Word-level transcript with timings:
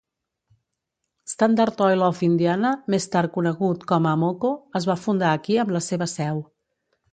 Standard 1.33 1.83
Oil 1.87 2.05
of 2.07 2.23
Indiana, 2.29 2.71
més 2.95 3.07
tard 3.17 3.33
conegut 3.37 3.87
com 3.93 4.09
Amoco, 4.15 4.53
es 4.83 4.91
va 4.93 4.99
fundar 5.05 5.37
aquí 5.37 5.61
amb 5.67 5.79
la 5.79 5.87
seva 5.93 6.11
seu. 6.19 6.45